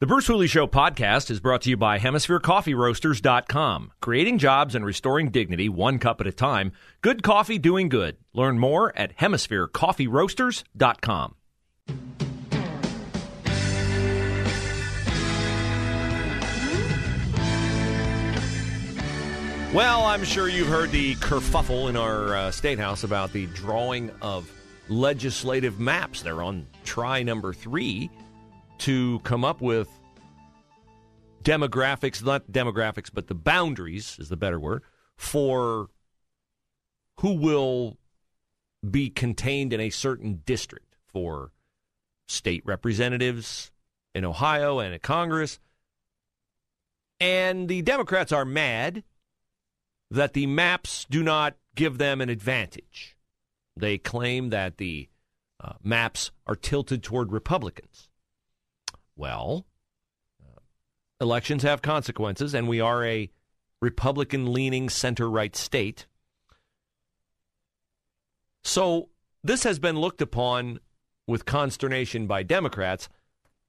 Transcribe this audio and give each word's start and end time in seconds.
The 0.00 0.06
Bruce 0.06 0.28
Hooley 0.28 0.46
Show 0.46 0.68
podcast 0.68 1.28
is 1.28 1.40
brought 1.40 1.62
to 1.62 1.70
you 1.70 1.76
by 1.76 1.98
HemisphereCoffeeRoasters.com. 1.98 3.90
Creating 4.00 4.38
jobs 4.38 4.76
and 4.76 4.86
restoring 4.86 5.32
dignity 5.32 5.68
one 5.68 5.98
cup 5.98 6.20
at 6.20 6.28
a 6.28 6.32
time. 6.32 6.70
Good 7.00 7.24
coffee 7.24 7.58
doing 7.58 7.88
good. 7.88 8.16
Learn 8.32 8.60
more 8.60 8.96
at 8.96 9.16
HemisphereCoffeeRoasters.com. 9.16 11.34
Well, 19.74 20.04
I'm 20.04 20.22
sure 20.22 20.48
you've 20.48 20.68
heard 20.68 20.92
the 20.92 21.16
kerfuffle 21.16 21.88
in 21.88 21.96
our 21.96 22.36
uh, 22.36 22.52
state 22.52 22.78
house 22.78 23.02
about 23.02 23.32
the 23.32 23.46
drawing 23.46 24.12
of 24.22 24.48
legislative 24.88 25.80
maps. 25.80 26.22
They're 26.22 26.44
on 26.44 26.68
try 26.84 27.24
number 27.24 27.52
three 27.52 28.12
to 28.78 29.18
come 29.20 29.44
up 29.44 29.60
with 29.60 29.88
demographics, 31.42 32.22
not 32.22 32.50
demographics, 32.50 33.10
but 33.12 33.26
the 33.26 33.34
boundaries 33.34 34.16
is 34.18 34.28
the 34.28 34.36
better 34.36 34.58
word 34.58 34.82
for 35.16 35.88
who 37.20 37.34
will 37.34 37.96
be 38.88 39.10
contained 39.10 39.72
in 39.72 39.80
a 39.80 39.90
certain 39.90 40.42
district 40.46 40.96
for 41.06 41.52
state 42.28 42.62
representatives 42.64 43.72
in 44.14 44.24
Ohio 44.24 44.78
and 44.78 44.94
in 44.94 45.00
Congress. 45.00 45.58
And 47.20 47.68
the 47.68 47.82
Democrats 47.82 48.30
are 48.30 48.44
mad 48.44 49.02
that 50.10 50.32
the 50.32 50.46
maps 50.46 51.06
do 51.10 51.22
not 51.22 51.56
give 51.74 51.98
them 51.98 52.20
an 52.20 52.28
advantage. 52.28 53.16
They 53.76 53.98
claim 53.98 54.50
that 54.50 54.78
the 54.78 55.08
uh, 55.60 55.74
maps 55.82 56.30
are 56.46 56.56
tilted 56.56 57.02
toward 57.02 57.32
Republicans. 57.32 58.07
Well, 59.18 59.66
elections 61.20 61.64
have 61.64 61.82
consequences, 61.82 62.54
and 62.54 62.68
we 62.68 62.80
are 62.80 63.04
a 63.04 63.30
Republican 63.82 64.52
leaning 64.52 64.88
center 64.88 65.28
right 65.28 65.54
state. 65.56 66.06
So 68.62 69.08
this 69.42 69.64
has 69.64 69.80
been 69.80 69.98
looked 69.98 70.22
upon 70.22 70.78
with 71.26 71.44
consternation 71.44 72.28
by 72.28 72.44
Democrats 72.44 73.08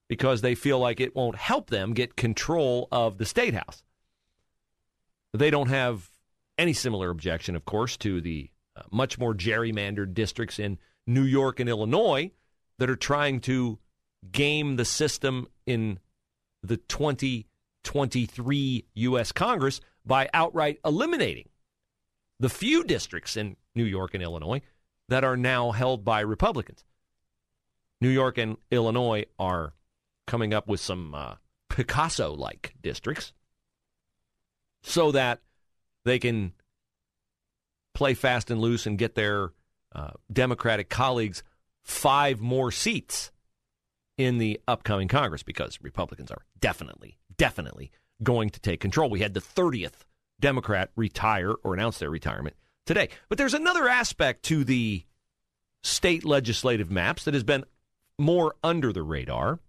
because 0.08 0.40
they 0.40 0.54
feel 0.54 0.78
like 0.78 1.00
it 1.00 1.16
won't 1.16 1.36
help 1.36 1.68
them 1.68 1.94
get 1.94 2.14
control 2.14 2.86
of 2.92 3.18
the 3.18 3.26
state 3.26 3.54
house. 3.54 3.82
They 5.32 5.50
don't 5.50 5.68
have 5.68 6.10
any 6.58 6.72
similar 6.72 7.10
objection, 7.10 7.56
of 7.56 7.64
course, 7.64 7.96
to 7.98 8.20
the 8.20 8.50
uh, 8.76 8.82
much 8.92 9.18
more 9.18 9.34
gerrymandered 9.34 10.14
districts 10.14 10.60
in 10.60 10.78
New 11.08 11.24
York 11.24 11.58
and 11.58 11.68
Illinois 11.68 12.30
that 12.78 12.88
are 12.88 12.96
trying 12.96 13.40
to 13.40 13.80
game 14.30 14.76
the 14.76 14.84
system 14.84 15.48
in 15.66 15.98
the 16.62 16.76
2023 16.76 18.84
U.S. 18.94 19.32
Congress 19.32 19.80
by 20.04 20.28
outright 20.32 20.78
eliminating 20.84 21.48
the 22.38 22.48
few 22.48 22.84
districts 22.84 23.36
in 23.36 23.56
New 23.74 23.84
York 23.84 24.14
and 24.14 24.22
Illinois 24.22 24.62
that 25.08 25.24
are 25.24 25.36
now 25.36 25.72
held 25.72 26.04
by 26.04 26.20
Republicans. 26.20 26.84
New 28.00 28.08
York 28.08 28.38
and 28.38 28.56
Illinois 28.70 29.26
are 29.38 29.74
coming 30.26 30.54
up 30.54 30.68
with 30.68 30.80
some 30.80 31.14
uh, 31.14 31.34
Picasso 31.68 32.34
like 32.34 32.74
districts 32.80 33.32
so 34.82 35.12
that 35.12 35.40
they 36.04 36.18
can 36.18 36.52
play 37.94 38.14
fast 38.14 38.50
and 38.50 38.60
loose 38.60 38.86
and 38.86 38.98
get 38.98 39.14
their 39.14 39.52
uh, 39.94 40.10
Democratic 40.32 40.88
colleagues 40.88 41.42
five 41.82 42.40
more 42.40 42.70
seats 42.70 43.30
in 44.18 44.38
the 44.38 44.60
upcoming 44.68 45.08
Congress 45.08 45.42
because 45.42 45.78
Republicans 45.82 46.30
are 46.30 46.44
definitely, 46.60 47.18
definitely 47.36 47.90
going 48.22 48.50
to 48.50 48.60
take 48.60 48.80
control. 48.80 49.08
We 49.08 49.20
had 49.20 49.34
the 49.34 49.40
30th 49.40 50.04
Democrat 50.40 50.90
retire 50.96 51.54
or 51.62 51.74
announce 51.74 51.98
their 51.98 52.10
retirement 52.10 52.56
today. 52.86 53.08
But 53.28 53.38
there's 53.38 53.54
another 53.54 53.88
aspect 53.88 54.42
to 54.44 54.64
the 54.64 55.04
state 55.82 56.24
legislative 56.24 56.90
maps 56.90 57.24
that 57.24 57.34
has 57.34 57.44
been 57.44 57.64
more 58.18 58.54
under 58.62 58.92
the 58.92 59.02
radar, 59.02 59.60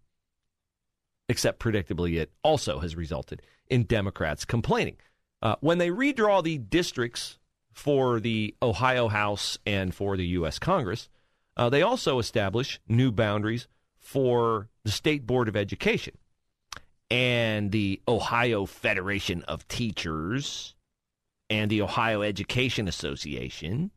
except 1.29 1.59
predictably, 1.59 2.19
it 2.19 2.31
also 2.43 2.79
has 2.79 2.95
resulted 2.95 3.41
in 3.69 3.83
Democrats 3.83 4.43
complaining. 4.43 4.97
Uh, 5.41 5.55
when 5.61 5.77
they 5.77 5.89
redraw 5.89 6.43
the 6.43 6.57
districts 6.57 7.39
for 7.73 8.19
the 8.19 8.53
Ohio 8.61 9.07
House 9.07 9.57
and 9.65 9.95
for 9.95 10.17
the 10.17 10.25
U.S. 10.27 10.59
Congress, 10.59 11.09
uh, 11.55 11.69
they 11.69 11.81
also 11.81 12.19
establish 12.19 12.79
new 12.87 13.11
boundaries 13.11 13.67
for 14.01 14.67
the 14.83 14.91
State 14.91 15.25
Board 15.25 15.47
of 15.47 15.55
Education 15.55 16.17
and 17.09 17.71
the 17.71 18.01
Ohio 18.07 18.65
Federation 18.65 19.43
of 19.43 19.67
Teachers 19.67 20.75
and 21.49 21.69
the 21.69 21.81
Ohio 21.81 22.21
Education 22.21 22.87
Association 22.87 23.91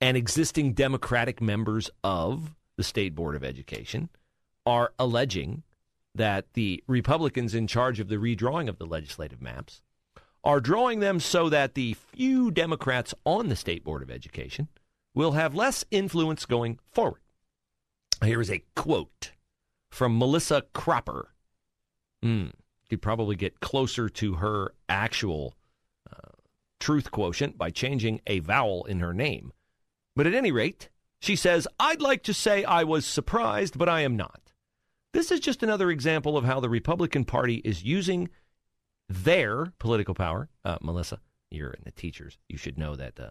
and 0.00 0.16
existing 0.16 0.72
Democratic 0.72 1.40
members 1.40 1.90
of 2.02 2.54
the 2.76 2.84
State 2.84 3.14
Board 3.14 3.36
of 3.36 3.44
Education 3.44 4.08
are 4.66 4.92
alleging 4.98 5.62
that 6.14 6.52
the 6.54 6.82
Republicans 6.86 7.54
in 7.54 7.66
charge 7.66 8.00
of 8.00 8.08
the 8.08 8.16
redrawing 8.16 8.68
of 8.68 8.78
the 8.78 8.86
legislative 8.86 9.40
maps 9.40 9.82
are 10.44 10.60
drawing 10.60 11.00
them 11.00 11.20
so 11.20 11.48
that 11.48 11.74
the 11.74 11.94
few 11.94 12.50
Democrats 12.50 13.14
on 13.24 13.48
the 13.48 13.56
State 13.56 13.84
Board 13.84 14.02
of 14.02 14.10
Education 14.10 14.68
will 15.14 15.32
have 15.32 15.54
less 15.54 15.84
influence 15.90 16.46
going 16.46 16.78
forward. 16.84 17.20
Here 18.24 18.40
is 18.40 18.50
a 18.50 18.64
quote 18.74 19.32
from 19.90 20.18
Melissa 20.18 20.64
Cropper. 20.74 21.34
Mm, 22.24 22.52
you'd 22.90 23.02
probably 23.02 23.36
get 23.36 23.60
closer 23.60 24.08
to 24.08 24.34
her 24.34 24.74
actual 24.88 25.54
uh, 26.10 26.32
truth 26.80 27.10
quotient 27.10 27.56
by 27.56 27.70
changing 27.70 28.20
a 28.26 28.40
vowel 28.40 28.84
in 28.84 29.00
her 29.00 29.14
name. 29.14 29.52
But 30.16 30.26
at 30.26 30.34
any 30.34 30.50
rate, 30.50 30.88
she 31.20 31.36
says, 31.36 31.68
I'd 31.78 32.00
like 32.00 32.22
to 32.24 32.34
say 32.34 32.64
I 32.64 32.84
was 32.84 33.06
surprised, 33.06 33.78
but 33.78 33.88
I 33.88 34.00
am 34.00 34.16
not. 34.16 34.52
This 35.12 35.30
is 35.30 35.40
just 35.40 35.62
another 35.62 35.90
example 35.90 36.36
of 36.36 36.44
how 36.44 36.60
the 36.60 36.68
Republican 36.68 37.24
Party 37.24 37.56
is 37.64 37.82
using 37.82 38.28
their 39.08 39.72
political 39.78 40.14
power. 40.14 40.48
Uh, 40.64 40.78
Melissa, 40.82 41.20
you're 41.50 41.70
in 41.70 41.82
the 41.84 41.92
teachers. 41.92 42.38
You 42.48 42.58
should 42.58 42.78
know 42.78 42.94
that 42.96 43.18
uh, 43.18 43.30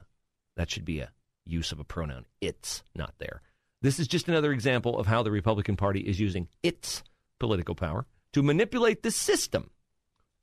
that 0.56 0.72
should 0.72 0.86
be 0.86 1.00
a 1.00 1.12
use 1.46 1.72
of 1.72 1.80
a 1.80 1.84
pronoun. 1.84 2.25
It's 2.42 2.84
not 2.96 3.14
there. 3.19 3.42
This 3.81 3.99
is 3.99 4.07
just 4.07 4.27
another 4.27 4.51
example 4.51 4.97
of 4.97 5.05
how 5.05 5.21
the 5.21 5.31
Republican 5.31 5.75
Party 5.75 6.01
is 6.01 6.19
using 6.19 6.47
its 6.63 7.03
political 7.39 7.75
power 7.75 8.05
to 8.33 8.41
manipulate 8.41 9.03
the 9.03 9.11
system 9.11 9.69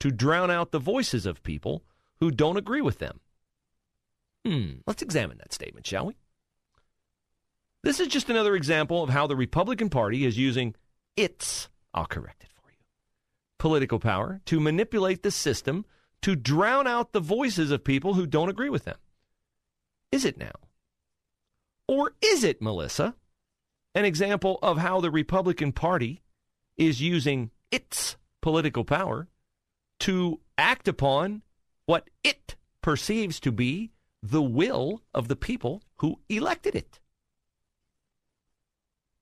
to 0.00 0.10
drown 0.10 0.50
out 0.50 0.70
the 0.70 0.78
voices 0.78 1.26
of 1.26 1.42
people 1.42 1.82
who 2.20 2.30
don't 2.30 2.56
agree 2.56 2.80
with 2.80 2.98
them. 2.98 3.20
Hmm, 4.44 4.72
let's 4.86 5.02
examine 5.02 5.38
that 5.38 5.52
statement, 5.52 5.86
shall 5.86 6.06
we? 6.06 6.16
This 7.82 8.00
is 8.00 8.08
just 8.08 8.30
another 8.30 8.54
example 8.54 9.02
of 9.02 9.10
how 9.10 9.26
the 9.26 9.36
Republican 9.36 9.90
Party 9.90 10.24
is 10.24 10.38
using 10.38 10.74
its, 11.16 11.68
I'll 11.92 12.06
correct 12.06 12.42
it 12.44 12.50
for 12.54 12.70
you, 12.70 12.78
political 13.58 13.98
power 13.98 14.40
to 14.46 14.60
manipulate 14.60 15.22
the 15.22 15.30
system 15.30 15.84
to 16.22 16.37
drown 16.37 16.87
out 16.87 17.12
the 17.12 17.20
voices 17.20 17.70
of 17.70 17.84
people 17.84 18.14
who 18.14 18.26
don't 18.26 18.48
agree 18.48 18.70
with 18.70 18.84
them. 18.84 18.96
Is 20.12 20.25
it 20.25 20.38
now? 20.38 20.52
Or 21.87 22.12
is 22.22 22.44
it, 22.44 22.62
Melissa, 22.62 23.14
an 23.94 24.05
example 24.05 24.58
of 24.62 24.79
how 24.79 25.00
the 25.00 25.11
Republican 25.11 25.73
Party 25.73 26.23
is 26.76 27.00
using 27.00 27.50
its 27.70 28.17
political 28.43 28.85
power 28.85 29.29
to 30.00 30.41
act 30.58 30.88
upon 30.88 31.43
what 31.87 32.11
it 32.23 32.56
perceives 32.82 33.38
to 33.41 33.52
be 33.52 33.93
the 34.23 34.43
will 34.43 35.02
of 35.12 35.29
the 35.29 35.37
people 35.37 35.82
who 35.96 36.19
elected 36.29 36.75
it? 36.75 37.00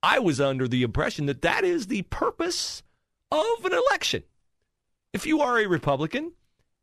I 0.03 0.19
was 0.19 0.41
under 0.41 0.67
the 0.67 0.83
impression 0.83 1.27
that 1.27 1.43
that 1.43 1.65
is 1.65 1.87
the 1.87 2.03
purpose 2.03 2.83
of 3.31 3.65
an 3.65 3.73
election. 3.73 4.25
If 5.13 5.27
you 5.27 5.41
are 5.41 5.59
a 5.59 5.67
Republican 5.67 6.33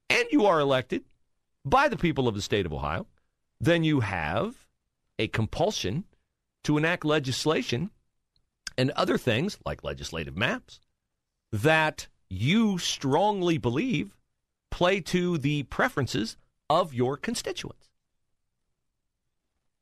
and 0.10 0.26
you 0.32 0.46
are 0.46 0.60
elected 0.60 1.04
by 1.66 1.90
the 1.90 1.98
people 1.98 2.28
of 2.28 2.36
the 2.36 2.42
state 2.42 2.66
of 2.66 2.74
Ohio, 2.74 3.08
then 3.60 3.84
you 3.84 4.00
have 4.00 4.68
a 5.18 5.28
compulsion 5.28 6.06
to 6.64 6.78
enact 6.78 7.06
legislation 7.06 7.90
and 8.78 8.92
other 8.92 9.18
things 9.18 9.58
like 9.66 9.84
legislative 9.84 10.38
maps 10.38 10.80
that 11.52 12.08
you 12.30 12.78
strongly 12.78 13.58
believe 13.58 14.16
play 14.72 15.02
to 15.02 15.38
the 15.38 15.64
preferences 15.64 16.38
of 16.70 16.94
your 16.94 17.18
constituents. 17.18 17.90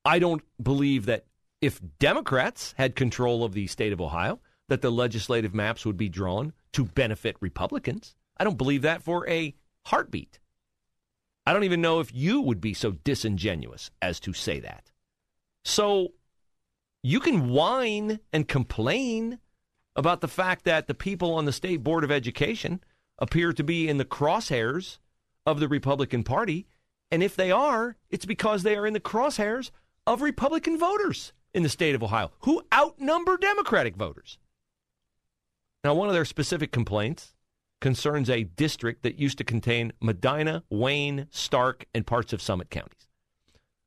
I 0.06 0.20
don't 0.20 0.42
believe 0.62 1.06
that 1.08 1.26
if 1.62 1.82
Democrats 2.00 2.74
had 2.78 2.96
control 2.96 3.44
of 3.44 3.54
the 3.54 3.68
state 3.68 3.92
of 3.92 4.00
Ohio, 4.00 4.40
that 4.70 4.82
the 4.82 4.92
legislative 4.92 5.54
maps 5.54 5.86
would 5.86 5.98
be 5.98 6.10
drawn 6.10 6.54
to 6.74 6.86
benefit 6.86 7.36
Republicans. 7.40 8.16
I 8.38 8.44
don't 8.44 8.58
believe 8.58 8.84
that 8.84 9.02
for 9.02 9.28
a 9.28 9.54
heartbeat. 9.86 10.40
I 11.46 11.54
don't 11.54 11.64
even 11.64 11.82
know 11.82 12.00
if 12.00 12.14
you 12.14 12.42
would 12.42 12.62
be 12.62 12.74
so 12.74 12.92
disingenuous 12.92 13.90
as 14.02 14.20
to 14.22 14.34
say 14.34 14.60
that. 14.60 14.92
So 15.64 16.14
you 17.04 17.20
can 17.20 17.50
whine 17.50 18.20
and 18.34 18.48
complain 18.48 19.40
about 19.96 20.22
the 20.22 20.28
fact 20.28 20.66
that 20.66 20.88
the 20.88 20.94
people 20.94 21.34
on 21.34 21.46
the 21.46 21.52
State 21.52 21.84
Board 21.84 22.04
of 22.04 22.12
Education 22.12 22.84
appear 23.20 23.52
to 23.54 23.64
be 23.64 23.88
in 23.90 23.98
the 23.98 24.06
crosshairs 24.06 25.00
of 25.46 25.60
the 25.60 25.68
Republican 25.68 26.24
Party. 26.24 26.68
And 27.10 27.24
if 27.24 27.36
they 27.36 27.52
are, 27.52 27.96
it's 28.10 28.26
because 28.26 28.64
they 28.64 28.76
are 28.76 28.86
in 28.86 28.94
the 28.94 29.00
crosshairs 29.00 29.72
of 30.06 30.22
Republican 30.22 30.78
voters 30.78 31.34
in 31.54 31.64
the 31.64 31.70
state 31.70 31.96
of 31.96 32.04
Ohio 32.04 32.32
who 32.42 32.62
outnumber 32.74 33.38
Democratic 33.38 33.96
voters. 33.96 34.38
Now, 35.84 35.94
one 35.94 36.08
of 36.08 36.14
their 36.14 36.26
specific 36.26 36.72
complaints 36.72 37.34
concerns 37.80 38.30
a 38.30 38.44
district 38.44 39.04
that 39.04 39.20
used 39.20 39.38
to 39.38 39.44
contain 39.44 39.94
Medina, 40.02 40.64
Wayne, 40.70 41.28
Stark, 41.30 41.86
and 41.94 42.06
parts 42.06 42.34
of 42.34 42.42
Summit 42.42 42.70
counties. 42.70 43.08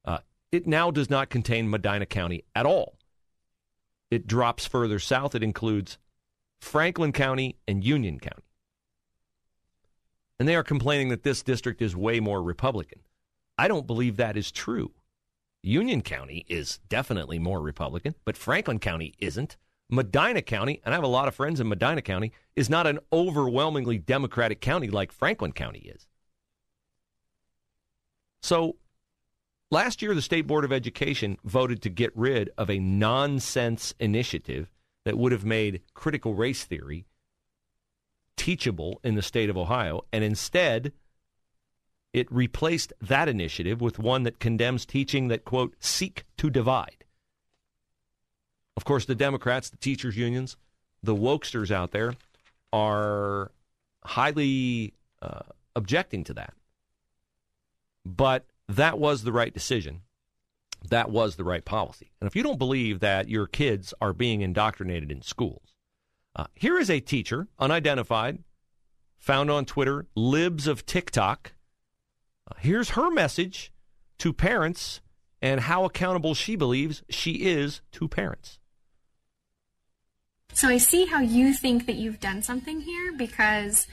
Uh, 0.05 0.19
it 0.53 0.67
now 0.67 0.91
does 0.91 1.11
not 1.11 1.29
contain 1.29 1.69
Medina 1.69 2.07
County 2.07 2.45
at 2.55 2.67
all. 2.67 2.97
It 4.11 4.27
drops 4.27 4.67
further 4.67 4.99
south. 4.99 5.35
It 5.35 5.43
includes 5.43 5.99
Franklin 6.61 7.13
County 7.13 7.57
and 7.67 7.85
Union 7.85 8.19
County. 8.19 8.45
And 10.39 10.49
they 10.49 10.57
are 10.57 10.65
complaining 10.65 11.11
that 11.11 11.23
this 11.23 11.43
district 11.43 11.83
is 11.83 11.95
way 11.95 12.19
more 12.19 12.43
Republican. 12.43 13.01
I 13.59 13.69
don't 13.69 13.87
believe 13.87 14.17
that 14.17 14.37
is 14.37 14.51
true. 14.51 14.93
Union 15.63 16.01
County 16.01 16.47
is 16.49 16.81
definitely 16.89 17.39
more 17.39 17.61
Republican, 17.61 18.15
but 18.25 18.37
Franklin 18.37 18.79
County 18.79 19.15
isn't. 19.19 19.57
Medina 19.91 20.41
County, 20.41 20.81
and 20.85 20.95
I 20.95 20.97
have 20.97 21.05
a 21.05 21.09
lot 21.09 21.29
of 21.29 21.35
friends 21.35 21.61
in 21.61 21.69
Medina 21.69 22.01
County, 22.01 22.33
is 22.57 22.71
not 22.71 22.87
an 22.87 23.01
overwhelmingly 23.13 23.99
Democratic 23.99 24.61
county 24.61 24.89
like 24.89 25.13
Franklin 25.13 25.53
County 25.53 25.81
is. 25.81 26.07
So 28.43 28.77
last 29.71 30.03
year, 30.03 30.15
the 30.15 30.23
State 30.23 30.47
Board 30.47 30.65
of 30.65 30.73
Education 30.73 31.39
voted 31.45 31.83
to 31.83 31.91
get 31.91 32.17
rid 32.17 32.51
of 32.59 32.71
a 32.71 32.79
nonsense 32.79 33.95
initiative 33.99 34.71
that 35.05 35.17
would 35.17 35.33
have 35.33 35.45
made 35.45 35.83
critical 35.95 36.35
race 36.35 36.65
theory 36.65 37.07
teachable 38.37 39.01
in 39.05 39.17
the 39.17 39.23
state 39.23 39.51
of 39.51 39.57
Ohio, 39.59 40.03
and 40.13 40.25
instead, 40.25 40.93
it 42.13 42.31
replaced 42.33 42.93
that 43.01 43.29
initiative 43.29 43.83
with 43.83 43.99
one 43.99 44.23
that 44.23 44.41
condemns 44.41 44.87
teaching 44.87 45.29
that, 45.29 45.45
quote, 45.45 45.75
seek 45.79 46.25
to 46.39 46.49
divide. 46.49 47.05
Of 48.77 48.85
course, 48.85 49.05
the 49.05 49.15
Democrats, 49.15 49.69
the 49.69 49.77
teachers' 49.77 50.17
unions, 50.17 50.57
the 51.03 51.15
wokesters 51.15 51.71
out 51.71 51.91
there 51.91 52.15
are 52.73 53.51
highly 54.05 54.95
uh, 55.21 55.41
objecting 55.77 56.25
to 56.25 56.35
that. 56.35 56.55
But 58.07 58.47
that 58.77 58.99
was 58.99 59.23
the 59.23 59.33
right 59.33 59.53
decision. 59.53 60.03
That 60.89 61.11
was 61.11 61.37
the 61.37 61.45
right 61.45 61.65
policy. 61.65 62.11
And 62.21 62.29
if 62.29 62.35
you 62.37 62.43
don't 62.43 62.59
believe 62.59 63.01
that 63.01 63.29
your 63.29 63.47
kids 63.47 63.93
are 64.01 64.13
being 64.13 64.41
indoctrinated 64.41 65.11
in 65.11 65.23
schools, 65.23 65.75
uh, 66.37 66.47
here 66.55 66.79
is 66.79 66.89
a 66.89 67.01
teacher, 67.01 67.49
unidentified, 67.59 68.39
found 69.19 69.51
on 69.51 69.65
Twitter, 69.67 70.07
libs 70.15 70.67
of 70.67 70.87
TikTok. 70.87 71.53
Uh, 72.51 72.55
here's 72.59 72.91
her 72.91 73.11
message 73.11 73.73
to 74.19 74.33
parents 74.33 75.01
and 75.43 75.61
how 75.61 75.85
accountable 75.85 76.35
she 76.35 76.57
believes 76.57 77.03
she 77.11 77.33
is 77.33 77.83
to 77.93 78.09
parents. 78.09 78.59
So 80.53 80.69
I 80.69 80.79
see 80.79 81.07
how 81.07 81.21
you 81.21 81.53
think 81.55 81.87
that 81.87 81.97
you've 81.97 82.21
done 82.21 82.43
something 82.43 82.81
here 82.81 83.13
because 83.17 83.87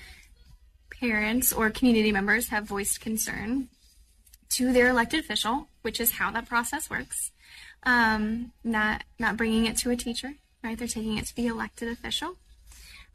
parents 1.00 1.54
or 1.54 1.70
community 1.70 2.12
members 2.12 2.50
have 2.50 2.66
voiced 2.66 3.02
concern 3.02 3.70
to 4.50 4.72
their 4.72 4.90
elected 4.90 5.20
official, 5.20 5.68
which 5.82 6.00
is 6.00 6.12
how 6.12 6.32
that 6.32 6.48
process 6.48 6.90
works. 6.90 7.32
Um, 7.84 8.52
not 8.64 9.04
not 9.20 9.38
bringing 9.38 9.66
it 9.66 9.78
to 9.78 9.92
a 9.92 9.96
teacher, 9.96 10.34
right? 10.64 10.78
They're 10.78 10.88
taking 10.88 11.18
it 11.18 11.26
to 11.28 11.36
the 11.36 11.48
elected 11.48 11.90
official. 11.90 12.38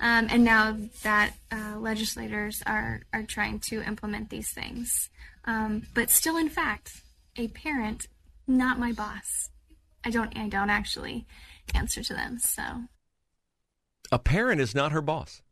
Um, 0.00 0.26
and 0.30 0.44
now 0.44 0.76
that 1.02 1.34
uh, 1.50 1.78
legislators 1.78 2.62
are 2.66 3.02
are 3.12 3.22
trying 3.22 3.60
to 3.60 3.82
implement 3.82 4.30
these 4.30 4.50
things, 4.50 5.10
um, 5.44 5.82
but 5.94 6.10
still, 6.10 6.36
in 6.36 6.48
fact, 6.48 7.02
a 7.36 7.48
parent, 7.48 8.06
not 8.46 8.78
my 8.78 8.92
boss. 8.92 9.50
I 10.04 10.10
don't 10.10 10.36
I 10.36 10.48
don't 10.48 10.70
actually 10.70 11.26
answer 11.74 12.02
to 12.02 12.14
them. 12.14 12.38
So 12.38 12.62
a 14.10 14.18
parent 14.18 14.60
is 14.60 14.74
not 14.74 14.92
her 14.92 15.02
boss. 15.02 15.42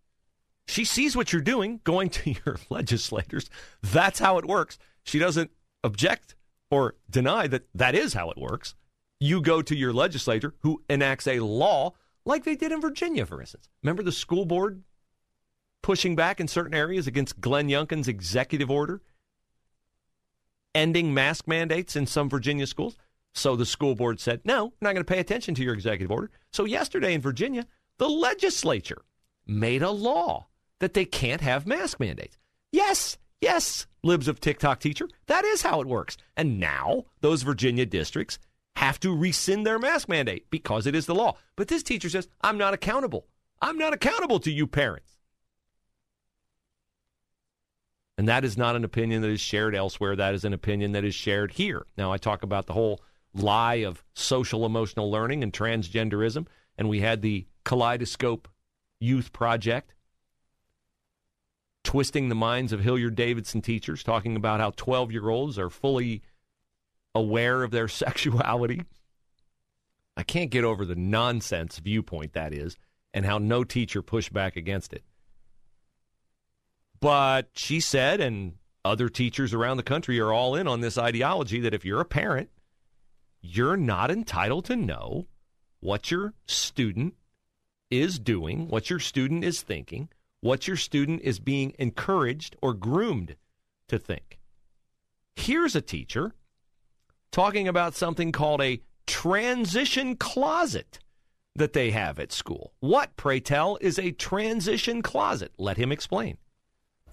She 0.67 0.85
sees 0.85 1.17
what 1.17 1.33
you're 1.33 1.43
doing, 1.43 1.81
going 1.85 2.11
to 2.11 2.31
your 2.45 2.59
legislators. 2.69 3.51
That's 3.83 4.19
how 4.19 4.39
it 4.39 4.47
works. 4.47 4.79
She 5.05 5.19
doesn't 5.19 5.51
object 5.83 6.35
or 6.71 6.95
deny 7.09 7.47
that 7.47 7.67
that 7.75 7.95
is 7.95 8.15
how 8.15 8.31
it 8.31 8.39
works. 8.39 8.75
You 9.19 9.43
go 9.43 9.61
to 9.63 9.77
your 9.77 9.93
legislator 9.93 10.55
who 10.61 10.83
enacts 10.89 11.27
a 11.27 11.41
law 11.41 11.93
like 12.25 12.45
they 12.45 12.57
did 12.57 12.73
in 12.73 12.81
Virginia, 12.81 13.27
for 13.27 13.41
instance. 13.41 13.69
Remember 13.83 14.03
the 14.03 14.13
school 14.13 14.45
board 14.45 14.83
pushing 15.83 16.15
back 16.15 16.41
in 16.41 16.49
certain 16.49 16.75
areas 16.75 17.07
against 17.07 17.41
Glenn 17.41 17.69
Youngkin's 17.69 18.09
executive 18.09 18.71
order 18.71 19.03
ending 20.75 21.13
mask 21.13 21.49
mandates 21.49 21.97
in 21.97 22.07
some 22.07 22.31
Virginia 22.31 22.67
schools? 22.67 22.97
So 23.33 23.57
the 23.57 23.67
school 23.67 23.95
board 23.95 24.21
said, 24.21 24.41
no, 24.45 24.67
we're 24.67 24.89
not 24.89 24.95
going 24.95 25.05
to 25.05 25.13
pay 25.13 25.21
attention 25.21 25.55
to 25.55 25.63
your 25.63 25.75
executive 25.75 26.11
order. 26.11 26.31
So 26.53 26.65
yesterday 26.65 27.15
in 27.15 27.21
Virginia, 27.21 27.67
the 27.99 28.09
legislature 28.09 29.03
made 29.47 29.83
a 29.83 29.91
law 29.91 30.49
that 30.81 30.95
they 30.95 31.05
can't 31.05 31.41
have 31.41 31.67
mask 31.67 32.01
mandates. 32.01 32.39
Yes, 32.73 33.19
yes, 33.41 33.87
libs 34.03 34.29
of 34.29 34.41
TikTok 34.41 34.81
teacher, 34.81 35.09
that 35.27 35.45
is 35.45 35.63
how 35.63 35.81
it 35.81 35.87
works. 35.87 36.17
And 36.37 36.61
now 36.61 37.05
those 37.21 37.43
Virginia 37.43 37.87
districts 37.87 38.39
have 38.77 39.01
to 39.01 39.15
rescind 39.17 39.67
their 39.67 39.79
mask 39.79 40.09
mandate 40.09 40.49
because 40.51 40.87
it 40.87 40.95
is 40.95 41.07
the 41.07 41.15
law. 41.15 41.37
But 41.57 41.69
this 41.69 41.83
teacher 41.83 42.09
says, 42.09 42.29
I'm 42.41 42.59
not 42.59 42.75
accountable. 42.75 43.27
I'm 43.61 43.79
not 43.79 43.93
accountable 43.93 44.41
to 44.41 44.51
you 44.51 44.67
parents. 44.67 45.19
And 48.17 48.29
that 48.29 48.45
is 48.45 48.59
not 48.59 48.77
an 48.77 48.85
opinion 48.85 49.23
that 49.23 49.31
is 49.31 49.41
shared 49.41 49.75
elsewhere. 49.75 50.15
That 50.15 50.35
is 50.35 50.45
an 50.45 50.53
opinion 50.53 50.93
that 50.93 51.05
is 51.05 51.15
shared 51.15 51.53
here. 51.53 51.87
Now, 51.97 52.13
I 52.13 52.19
talk 52.19 52.43
about 52.43 52.67
the 52.67 52.75
whole 52.75 53.03
lie 53.33 53.77
of 53.77 54.05
social 54.15 54.67
emotional 54.67 55.11
learning 55.11 55.43
and 55.43 55.53
transgenderism. 55.53 56.47
And 56.77 56.89
we 56.89 57.01
had 57.01 57.23
the 57.23 57.47
Kaleidoscope 57.65 58.49
Youth 59.01 59.33
Project, 59.33 59.95
twisting 61.85 62.29
the 62.29 62.35
minds 62.35 62.73
of 62.73 62.81
Hilliard 62.81 63.15
Davidson 63.15 63.63
teachers, 63.63 64.03
talking 64.03 64.37
about 64.37 64.61
how 64.61 64.73
12 64.77 65.13
year 65.13 65.29
olds 65.29 65.59
are 65.59 65.71
fully 65.71 66.23
aware 67.15 67.63
of 67.63 67.71
their 67.71 67.89
sexuality. 67.89 68.83
I 70.17 70.23
can't 70.23 70.51
get 70.51 70.65
over 70.65 70.85
the 70.85 70.97
nonsense 70.97 71.79
viewpoint 71.79 72.35
that 72.35 72.53
is, 72.53 72.77
and 73.15 73.25
how 73.25 73.39
no 73.39 73.65
teacher 73.65 74.03
pushed 74.03 74.33
back 74.33 74.57
against 74.57 74.93
it. 74.93 75.05
But 77.01 77.49
she 77.55 77.81
said, 77.81 78.21
and 78.21 78.55
other 78.85 79.09
teachers 79.09 79.55
around 79.55 79.79
the 79.79 79.83
country 79.83 80.21
are 80.21 80.33
all 80.33 80.55
in 80.55 80.69
on 80.69 80.81
this 80.81 80.99
ideology 80.99 81.61
that 81.61 81.75
if 81.75 81.85
you're 81.85 82.01
a 82.01 82.05
parent, 82.05 82.51
you're 83.41 83.77
not 83.77 84.11
entitled 84.11 84.67
to 84.67 84.77
know 84.77 85.27
what 85.81 86.11
your 86.11 86.35
student 86.47 87.15
is 87.91 88.19
doing, 88.19 88.69
what 88.69 88.91
your 88.91 88.99
student 88.99 89.45
is 89.45 89.63
thinking, 89.63 90.09
what 90.41 90.67
your 90.67 90.77
student 90.77 91.21
is 91.23 91.39
being 91.39 91.75
encouraged 91.79 92.57
or 92.63 92.75
groomed 92.75 93.37
to 93.89 93.99
think. 93.99 94.39
Here's 95.37 95.77
a 95.77 95.81
teacher 95.81 96.35
talking 97.33 97.69
about 97.69 97.95
something 97.95 98.33
called 98.33 98.61
a 98.61 98.81
transition 99.07 100.17
closet 100.17 100.99
that 101.57 101.73
they 101.73 101.91
have 101.91 102.19
at 102.19 102.33
school. 102.33 102.73
What, 102.81 103.17
pray 103.17 103.41
tell, 103.41 103.79
is 103.81 103.99
a 103.99 104.13
transition 104.13 105.03
closet? 105.03 105.53
Let 105.59 105.77
him 105.77 105.93
explain. 105.93 106.39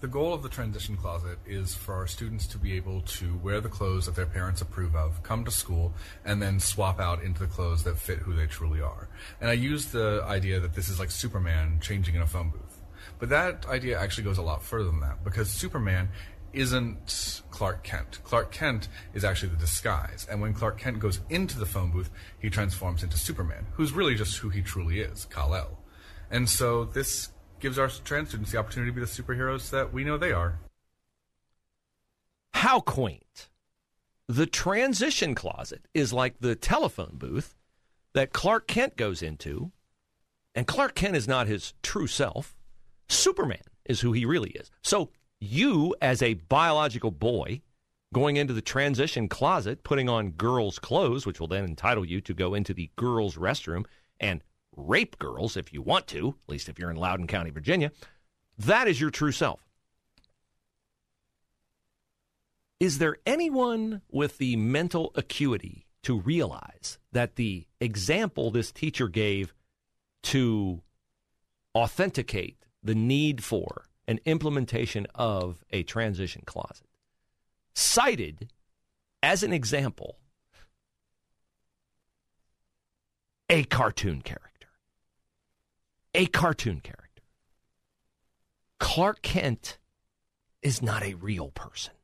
The 0.00 0.06
goal 0.06 0.32
of 0.32 0.44
the 0.44 0.48
transition 0.48 0.96
closet 0.96 1.40
is 1.44 1.74
for 1.74 1.92
our 1.92 2.06
students 2.06 2.46
to 2.48 2.58
be 2.58 2.74
able 2.74 3.00
to 3.00 3.36
wear 3.38 3.60
the 3.60 3.68
clothes 3.68 4.06
that 4.06 4.14
their 4.14 4.26
parents 4.26 4.60
approve 4.62 4.94
of, 4.94 5.24
come 5.24 5.44
to 5.44 5.50
school, 5.50 5.92
and 6.24 6.40
then 6.40 6.60
swap 6.60 7.00
out 7.00 7.20
into 7.20 7.40
the 7.40 7.48
clothes 7.48 7.82
that 7.82 7.98
fit 7.98 8.18
who 8.18 8.32
they 8.32 8.46
truly 8.46 8.80
are. 8.80 9.08
And 9.40 9.50
I 9.50 9.54
use 9.54 9.86
the 9.86 10.22
idea 10.24 10.60
that 10.60 10.74
this 10.74 10.88
is 10.88 11.00
like 11.00 11.10
Superman 11.10 11.80
changing 11.80 12.14
in 12.14 12.22
a 12.22 12.26
phone 12.26 12.50
booth. 12.50 12.77
But 13.18 13.30
that 13.30 13.66
idea 13.66 13.98
actually 13.98 14.24
goes 14.24 14.38
a 14.38 14.42
lot 14.42 14.62
further 14.62 14.90
than 14.90 15.00
that 15.00 15.24
because 15.24 15.50
Superman 15.50 16.08
isn't 16.52 17.42
Clark 17.50 17.84
Kent. 17.84 18.20
Clark 18.24 18.52
Kent 18.52 18.88
is 19.14 19.24
actually 19.24 19.50
the 19.50 19.56
disguise. 19.56 20.26
And 20.30 20.40
when 20.40 20.54
Clark 20.54 20.78
Kent 20.78 20.98
goes 20.98 21.20
into 21.28 21.58
the 21.58 21.66
phone 21.66 21.90
booth, 21.90 22.10
he 22.38 22.48
transforms 22.48 23.02
into 23.02 23.18
Superman, 23.18 23.66
who's 23.72 23.92
really 23.92 24.14
just 24.14 24.38
who 24.38 24.48
he 24.48 24.62
truly 24.62 25.00
is, 25.00 25.26
Kal-El. 25.26 25.78
And 26.30 26.48
so 26.48 26.84
this 26.84 27.30
gives 27.60 27.78
our 27.78 27.88
trans 27.88 28.28
students 28.28 28.52
the 28.52 28.58
opportunity 28.58 28.90
to 28.90 28.94
be 28.94 29.00
the 29.00 29.06
superheroes 29.06 29.70
that 29.70 29.92
we 29.92 30.04
know 30.04 30.16
they 30.16 30.32
are. 30.32 30.58
How 32.54 32.80
quaint. 32.80 33.48
The 34.26 34.46
transition 34.46 35.34
closet 35.34 35.86
is 35.94 36.12
like 36.12 36.40
the 36.40 36.54
telephone 36.54 37.14
booth 37.14 37.56
that 38.14 38.32
Clark 38.32 38.66
Kent 38.66 38.96
goes 38.96 39.22
into, 39.22 39.70
and 40.54 40.66
Clark 40.66 40.94
Kent 40.94 41.16
is 41.16 41.28
not 41.28 41.46
his 41.46 41.74
true 41.82 42.06
self. 42.06 42.57
Superman 43.08 43.62
is 43.84 44.00
who 44.00 44.12
he 44.12 44.24
really 44.24 44.50
is. 44.50 44.70
So, 44.82 45.10
you, 45.40 45.94
as 46.02 46.22
a 46.22 46.34
biological 46.34 47.10
boy, 47.10 47.62
going 48.12 48.36
into 48.36 48.52
the 48.52 48.62
transition 48.62 49.28
closet, 49.28 49.84
putting 49.84 50.08
on 50.08 50.32
girls' 50.32 50.78
clothes, 50.78 51.26
which 51.26 51.40
will 51.40 51.46
then 51.46 51.64
entitle 51.64 52.04
you 52.04 52.20
to 52.22 52.34
go 52.34 52.54
into 52.54 52.74
the 52.74 52.90
girls' 52.96 53.36
restroom 53.36 53.84
and 54.20 54.42
rape 54.76 55.18
girls 55.18 55.56
if 55.56 55.72
you 55.72 55.82
want 55.82 56.06
to, 56.08 56.28
at 56.28 56.50
least 56.50 56.68
if 56.68 56.78
you're 56.78 56.90
in 56.90 56.96
Loudoun 56.96 57.26
County, 57.26 57.50
Virginia, 57.50 57.92
that 58.58 58.88
is 58.88 59.00
your 59.00 59.10
true 59.10 59.32
self. 59.32 59.64
Is 62.80 62.98
there 62.98 63.16
anyone 63.26 64.02
with 64.08 64.38
the 64.38 64.56
mental 64.56 65.10
acuity 65.16 65.86
to 66.04 66.18
realize 66.18 66.98
that 67.12 67.36
the 67.36 67.66
example 67.80 68.50
this 68.50 68.70
teacher 68.70 69.08
gave 69.08 69.52
to 70.22 70.80
authenticate 71.74 72.64
the 72.82 72.94
need 72.94 73.42
for 73.42 73.86
an 74.06 74.20
implementation 74.24 75.06
of 75.14 75.64
a 75.70 75.82
transition 75.82 76.42
closet 76.46 76.86
cited 77.74 78.50
as 79.22 79.42
an 79.42 79.52
example 79.52 80.18
a 83.50 83.64
cartoon 83.64 84.20
character. 84.20 84.68
A 86.14 86.26
cartoon 86.26 86.80
character. 86.80 87.22
Clark 88.78 89.22
Kent 89.22 89.78
is 90.62 90.82
not 90.82 91.02
a 91.02 91.14
real 91.14 91.50
person. 91.50 91.94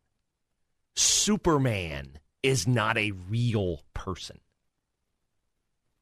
Superman 0.95 2.19
is 2.43 2.67
not 2.67 2.97
a 2.97 3.11
real 3.11 3.83
person. 3.95 4.39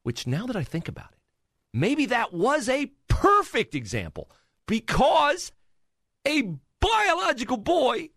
Which, 0.02 0.26
now 0.26 0.46
that 0.46 0.56
I 0.56 0.64
think 0.64 0.88
about 0.88 1.12
it, 1.12 1.18
maybe 1.72 2.06
that 2.06 2.32
was 2.32 2.68
a 2.68 2.92
perfect 3.08 3.74
example 3.74 4.30
because 4.66 5.52
a 6.26 6.54
biological 6.80 7.56
boy 7.56 8.10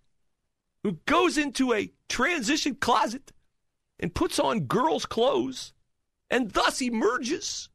who 0.84 1.00
goes 1.06 1.38
into 1.38 1.74
a 1.74 1.92
transition 2.10 2.76
closet 2.76 3.32
and 4.00 4.14
puts 4.14 4.40
on 4.40 4.62
girls' 4.62 5.06
clothes 5.06 5.74
and 6.30 6.52
thus 6.52 6.82
emerges 6.82 7.70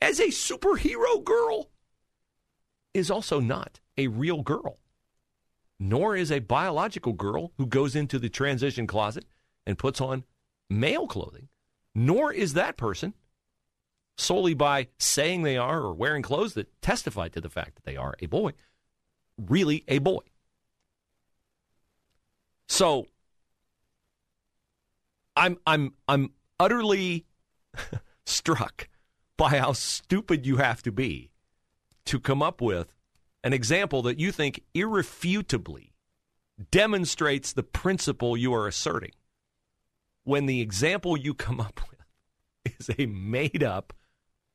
as 0.00 0.20
a 0.20 0.28
superhero 0.28 1.22
girl 1.22 1.70
is 2.94 3.10
also 3.10 3.40
not 3.40 3.80
a 3.98 4.08
real 4.08 4.42
girl 4.42 4.78
nor 5.78 6.16
is 6.16 6.32
a 6.32 6.38
biological 6.38 7.12
girl 7.12 7.52
who 7.58 7.66
goes 7.66 7.94
into 7.94 8.18
the 8.18 8.28
transition 8.28 8.86
closet 8.86 9.24
and 9.66 9.78
puts 9.78 10.00
on 10.00 10.24
male 10.70 11.06
clothing, 11.06 11.48
nor 11.94 12.32
is 12.32 12.54
that 12.54 12.76
person 12.76 13.14
solely 14.16 14.54
by 14.54 14.88
saying 14.98 15.42
they 15.42 15.56
are 15.56 15.80
or 15.80 15.94
wearing 15.94 16.22
clothes 16.22 16.54
that 16.54 16.80
testify 16.82 17.28
to 17.28 17.40
the 17.40 17.50
fact 17.50 17.76
that 17.76 17.84
they 17.84 17.96
are 17.96 18.14
a 18.20 18.26
boy, 18.26 18.52
really 19.38 19.84
a 19.88 19.98
boy. 19.98 20.22
So 22.68 23.06
I'm 25.36 25.58
I'm 25.66 25.94
I'm 26.08 26.32
utterly 26.58 27.26
struck 28.26 28.88
by 29.36 29.58
how 29.58 29.72
stupid 29.72 30.46
you 30.46 30.56
have 30.56 30.82
to 30.82 30.92
be 30.92 31.30
to 32.06 32.18
come 32.18 32.42
up 32.42 32.60
with 32.60 32.94
an 33.44 33.52
example 33.52 34.02
that 34.02 34.18
you 34.18 34.32
think 34.32 34.62
irrefutably 34.74 35.92
demonstrates 36.70 37.52
the 37.52 37.62
principle 37.62 38.36
you 38.36 38.52
are 38.54 38.66
asserting 38.66 39.12
when 40.24 40.46
the 40.46 40.60
example 40.60 41.16
you 41.16 41.34
come 41.34 41.60
up 41.60 41.80
with 41.90 42.76
is 42.78 42.90
a 42.98 43.06
made 43.06 43.62
up 43.62 43.92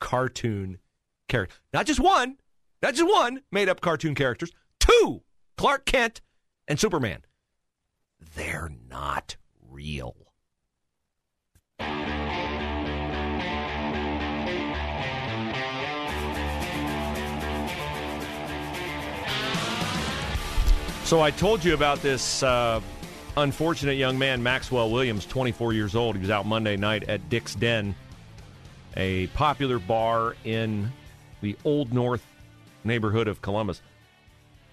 cartoon 0.02 0.80
character. 1.30 1.56
Not 1.72 1.86
just 1.86 2.02
one, 2.02 2.36
not 2.82 2.96
just 2.96 3.10
one 3.10 3.42
made 3.52 3.70
up 3.70 3.80
cartoon 3.80 4.16
characters, 4.16 4.52
two 4.82 5.22
Clark 5.56 5.86
Kent 5.86 6.20
and 6.68 6.78
Superman. 6.78 7.22
They're 8.36 8.72
not 8.90 9.38
real. 9.70 10.16
So 21.06 21.20
I 21.20 21.30
told 21.32 21.66
you 21.66 21.74
about 21.74 22.02
this 22.02 22.42
uh, 22.42 22.80
unfortunate 23.36 23.98
young 23.98 24.18
man, 24.18 24.42
Maxwell 24.42 24.90
Williams, 24.90 25.26
24 25.26 25.74
years 25.74 25.94
old. 25.94 26.16
He 26.16 26.22
was 26.22 26.30
out 26.30 26.46
Monday 26.46 26.78
night 26.78 27.04
at 27.10 27.28
Dick's 27.30 27.54
Den, 27.54 27.96
a 28.96 29.28
popular 29.28 29.80
bar 29.80 30.36
in 30.44 30.92
the 31.42 31.56
Old 31.64 31.94
North 31.94 32.26
neighborhood 32.84 33.28
of 33.28 33.42
Columbus. 33.42 33.82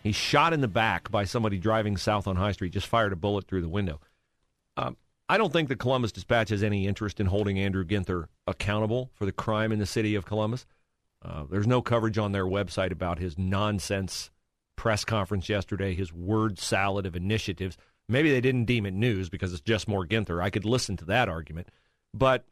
He's 0.02 0.16
shot 0.16 0.52
in 0.52 0.60
the 0.60 0.68
back 0.68 1.10
by 1.10 1.24
somebody 1.24 1.58
driving 1.58 1.96
south 1.96 2.26
on 2.26 2.36
High 2.36 2.52
Street, 2.52 2.72
just 2.72 2.86
fired 2.86 3.12
a 3.12 3.16
bullet 3.16 3.46
through 3.46 3.62
the 3.62 3.68
window. 3.68 4.00
Um, 4.76 4.96
I 5.28 5.36
don't 5.36 5.52
think 5.52 5.68
the 5.68 5.76
Columbus 5.76 6.12
Dispatch 6.12 6.48
has 6.50 6.62
any 6.62 6.86
interest 6.86 7.20
in 7.20 7.26
holding 7.26 7.58
Andrew 7.58 7.84
Ginther 7.84 8.26
accountable 8.46 9.10
for 9.14 9.26
the 9.26 9.32
crime 9.32 9.72
in 9.72 9.78
the 9.78 9.86
city 9.86 10.14
of 10.14 10.24
Columbus. 10.24 10.64
Uh, 11.22 11.44
there's 11.50 11.66
no 11.66 11.82
coverage 11.82 12.16
on 12.16 12.32
their 12.32 12.46
website 12.46 12.92
about 12.92 13.18
his 13.18 13.36
nonsense 13.36 14.30
press 14.76 15.04
conference 15.04 15.48
yesterday, 15.48 15.94
his 15.94 16.12
word 16.12 16.58
salad 16.58 17.04
of 17.04 17.16
initiatives. 17.16 17.76
Maybe 18.08 18.30
they 18.30 18.40
didn't 18.40 18.64
deem 18.64 18.86
it 18.86 18.94
news 18.94 19.28
because 19.28 19.52
it's 19.52 19.60
just 19.60 19.88
more 19.88 20.06
Ginther. 20.06 20.42
I 20.42 20.50
could 20.50 20.64
listen 20.64 20.96
to 20.98 21.04
that 21.06 21.28
argument. 21.28 21.68
But 22.14 22.44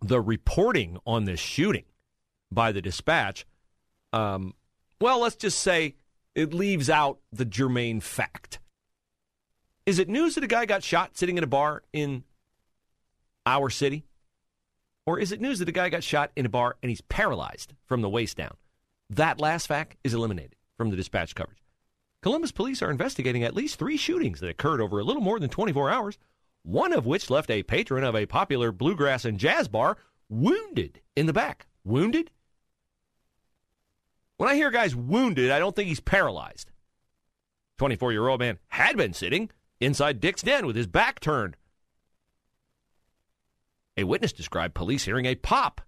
the 0.00 0.20
reporting 0.20 0.98
on 1.06 1.24
this 1.24 1.40
shooting 1.40 1.84
by 2.50 2.72
the 2.72 2.80
dispatch, 2.80 3.46
um, 4.12 4.54
well, 5.00 5.20
let's 5.20 5.36
just 5.36 5.58
say 5.60 5.96
it 6.34 6.54
leaves 6.54 6.88
out 6.88 7.18
the 7.32 7.44
germane 7.44 8.00
fact. 8.00 8.58
Is 9.86 9.98
it 9.98 10.08
news 10.08 10.34
that 10.34 10.44
a 10.44 10.48
guy 10.48 10.66
got 10.66 10.82
shot 10.82 11.16
sitting 11.16 11.38
in 11.38 11.44
a 11.44 11.48
bar 11.48 11.82
in 11.92 12.24
our 13.46 13.70
city? 13.70 14.04
Or 15.06 15.18
is 15.18 15.32
it 15.32 15.40
news 15.40 15.58
that 15.60 15.68
a 15.68 15.72
guy 15.72 15.88
got 15.88 16.04
shot 16.04 16.30
in 16.36 16.44
a 16.44 16.50
bar 16.50 16.76
and 16.82 16.90
he's 16.90 17.00
paralyzed 17.00 17.72
from 17.86 18.02
the 18.02 18.08
waist 18.08 18.36
down? 18.36 18.56
That 19.08 19.40
last 19.40 19.66
fact 19.66 19.96
is 20.04 20.12
eliminated 20.12 20.56
from 20.76 20.90
the 20.90 20.96
dispatch 20.96 21.34
coverage. 21.34 21.62
Columbus 22.20 22.52
police 22.52 22.82
are 22.82 22.90
investigating 22.90 23.44
at 23.44 23.54
least 23.54 23.78
three 23.78 23.96
shootings 23.96 24.40
that 24.40 24.50
occurred 24.50 24.80
over 24.80 24.98
a 24.98 25.04
little 25.04 25.22
more 25.22 25.38
than 25.38 25.48
24 25.48 25.90
hours, 25.90 26.18
one 26.68 26.92
of 26.92 27.06
which 27.06 27.30
left 27.30 27.50
a 27.50 27.62
patron 27.62 28.04
of 28.04 28.14
a 28.14 28.26
popular 28.26 28.70
bluegrass 28.70 29.24
and 29.24 29.38
jazz 29.38 29.68
bar 29.68 29.96
wounded 30.28 31.00
in 31.16 31.24
the 31.24 31.32
back. 31.32 31.66
Wounded? 31.82 32.30
When 34.36 34.50
I 34.50 34.54
hear 34.54 34.70
guys 34.70 34.94
wounded, 34.94 35.50
I 35.50 35.60
don't 35.60 35.74
think 35.74 35.88
he's 35.88 36.00
paralyzed. 36.00 36.70
24 37.78 38.12
year 38.12 38.28
old 38.28 38.40
man 38.40 38.58
had 38.68 38.98
been 38.98 39.14
sitting 39.14 39.50
inside 39.80 40.20
Dick's 40.20 40.42
den 40.42 40.66
with 40.66 40.76
his 40.76 40.86
back 40.86 41.20
turned. 41.20 41.56
A 43.96 44.04
witness 44.04 44.34
described 44.34 44.74
police 44.74 45.06
hearing 45.06 45.24
a 45.24 45.36
pop 45.36 45.80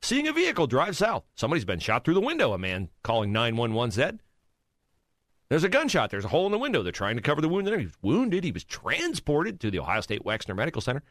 seeing 0.00 0.28
a 0.28 0.32
vehicle 0.32 0.68
drive 0.68 0.96
south. 0.96 1.24
Somebody's 1.34 1.64
been 1.64 1.80
shot 1.80 2.04
through 2.04 2.14
the 2.14 2.20
window, 2.20 2.52
a 2.52 2.58
man 2.58 2.88
calling 3.02 3.32
911 3.32 3.90
said. 3.90 4.20
There's 5.54 5.62
a 5.62 5.68
gunshot. 5.68 6.10
There's 6.10 6.24
a 6.24 6.28
hole 6.28 6.46
in 6.46 6.50
the 6.50 6.58
window. 6.58 6.82
They're 6.82 6.90
trying 6.90 7.14
to 7.14 7.22
cover 7.22 7.40
the 7.40 7.48
wound. 7.48 7.68
He 7.68 7.84
was 7.84 7.92
wounded. 8.02 8.42
He 8.42 8.50
was 8.50 8.64
transported 8.64 9.60
to 9.60 9.70
the 9.70 9.78
Ohio 9.78 10.00
State 10.00 10.24
Wexner 10.24 10.56
Medical 10.56 10.82
Center 10.82 11.04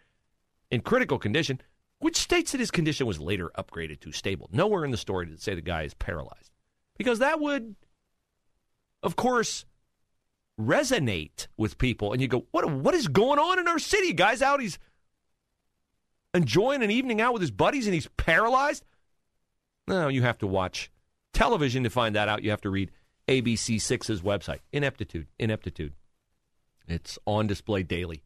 in 0.70 0.82
critical 0.82 1.18
condition, 1.18 1.62
which 2.00 2.18
states 2.18 2.52
that 2.52 2.60
his 2.60 2.70
condition 2.70 3.08
was 3.08 3.22
later 3.22 3.52
upgraded 3.58 4.02
to 4.02 4.12
stable. 4.12 4.50
Nowhere 4.52 4.84
in 4.84 4.92
the 4.92 4.98
story 4.98 5.28
did 5.28 5.36
it 5.36 5.42
say 5.42 5.56
the 5.56 5.62
guy 5.62 5.84
is 5.84 5.94
paralyzed. 5.94 6.52
Because 6.98 7.20
that 7.20 7.40
would, 7.40 7.78
of 9.02 9.16
course, 9.16 9.64
resonate 10.60 11.48
with 11.56 11.78
people. 11.78 12.12
And 12.12 12.22
you 12.22 12.28
go, 12.28 12.46
what, 12.52 12.70
what 12.70 12.96
is 12.96 13.08
going 13.08 13.40
on 13.40 13.60
in 13.60 13.70
our 13.70 13.80
city? 13.80 14.12
Guy's 14.12 14.42
out. 14.42 14.60
He's 14.60 14.78
enjoying 16.34 16.84
an 16.84 16.92
evening 16.92 17.22
out 17.22 17.32
with 17.32 17.44
his 17.44 17.52
buddies 17.52 17.88
and 17.88 17.94
he's 17.94 18.10
paralyzed? 18.18 18.84
No, 19.88 20.10
you 20.10 20.22
have 20.24 20.40
to 20.40 20.48
watch 20.48 20.92
television 21.32 21.84
to 21.84 21.90
find 21.90 22.14
that 22.18 22.28
out. 22.28 22.44
You 22.44 22.50
have 22.50 22.60
to 22.64 22.70
read 22.70 22.92
ABC6's 23.28 24.22
website. 24.22 24.60
Ineptitude, 24.72 25.28
ineptitude. 25.40 25.94
It's 26.88 27.18
on 27.26 27.48
display 27.48 27.84
daily 27.84 28.24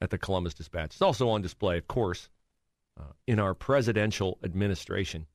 at 0.00 0.10
the 0.10 0.18
Columbus 0.18 0.54
Dispatch. 0.54 0.92
It's 0.92 1.02
also 1.02 1.28
on 1.28 1.42
display, 1.42 1.78
of 1.78 1.86
course, 1.88 2.28
uh, 2.98 3.12
in 3.26 3.38
our 3.38 3.54
presidential 3.54 4.38
administration. 4.42 5.26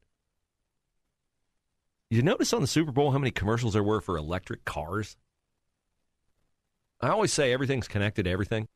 You 2.10 2.24
notice 2.24 2.53
on 2.53 2.62
the 2.62 2.67
Super 2.67 2.91
Bowl 2.91 3.12
how 3.12 3.19
many 3.19 3.31
commercials 3.31 3.74
there 3.74 3.84
were 3.84 4.01
for 4.01 4.17
electric 4.17 4.65
cars? 4.65 5.15
I 7.01 7.10
always 7.10 7.31
say 7.31 7.53
everything's 7.53 7.88
connected 7.88 8.24
to 8.24 8.31
everything. 8.31 8.67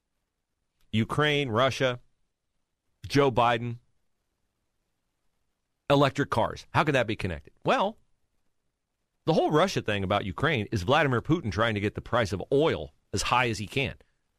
Ukraine, 0.92 1.50
Russia, 1.50 2.00
Joe 3.08 3.32
Biden, 3.32 3.78
electric 5.90 6.30
cars. 6.30 6.68
How 6.74 6.84
could 6.84 6.96
that 6.96 7.08
be 7.08 7.16
connected? 7.16 7.54
Well, 7.66 7.98
The 9.26 9.34
whole 9.34 9.52
Russia 9.52 9.82
thing 9.82 10.04
about 10.04 10.26
Ukraine 10.26 10.68
is 10.74 10.84
Vladimir 10.84 11.22
Putin 11.22 11.50
trying 11.50 11.76
to 11.76 11.80
get 11.80 11.96
the 11.96 12.02
price 12.02 12.34
of 12.34 12.44
oil 12.52 12.92
as 13.14 13.22
high 13.22 13.48
as 13.48 13.58
he 13.58 13.68
can. 13.68 13.94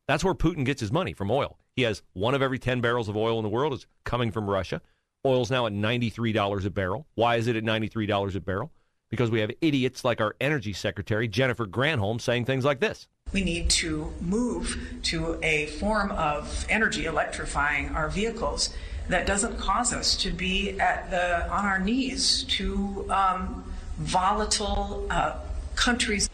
That's 0.06 0.22
where 0.22 0.34
Putin 0.34 0.66
gets 0.66 0.82
his 0.82 0.92
money 0.92 1.14
from 1.14 1.30
oil. 1.30 1.58
He 1.74 1.82
has 1.82 2.02
one 2.12 2.34
of 2.34 2.42
every 2.42 2.58
10 2.58 2.82
barrels 2.82 3.08
of 3.08 3.16
oil 3.16 3.38
in 3.38 3.44
the 3.44 3.48
world 3.48 3.72
is 3.72 3.86
coming 4.04 4.30
from 4.30 4.50
Russia. 4.50 4.82
Oil's 5.24 5.50
now 5.50 5.64
at 5.64 5.72
$93 5.72 6.66
a 6.66 6.70
barrel. 6.70 7.06
Why 7.14 7.36
is 7.36 7.46
it 7.46 7.56
at 7.56 7.64
$93 7.64 8.34
a 8.34 8.40
barrel? 8.40 8.72
Because 9.08 9.30
we 9.30 9.40
have 9.40 9.50
idiots 9.62 10.04
like 10.04 10.20
our 10.20 10.36
energy 10.38 10.74
secretary, 10.74 11.28
Jennifer 11.28 11.66
Granholm, 11.66 12.20
saying 12.20 12.44
things 12.44 12.66
like 12.66 12.80
this. 12.80 13.08
We 13.32 13.42
need 13.42 13.70
to 13.70 14.12
move 14.20 14.76
to 15.04 15.38
a 15.42 15.64
form 15.66 16.10
of 16.10 16.66
energy 16.68 17.06
electrifying 17.06 17.88
our 17.94 18.10
vehicles 18.10 18.68
that 19.08 19.26
doesn't 19.26 19.56
cause 19.56 19.94
us 19.94 20.14
to 20.18 20.30
be 20.30 20.78
at 20.78 21.10
the 21.10 21.50
on 21.50 21.64
our 21.64 21.78
knees 21.78 22.44
to 22.44 23.06
um, 23.10 23.64
volatile 23.98 25.06
uh, 25.10 25.36
countries. 25.74 26.28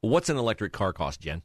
What's 0.00 0.28
an 0.28 0.36
electric 0.36 0.72
car 0.72 0.92
cost, 0.92 1.20
Jen? 1.20 1.42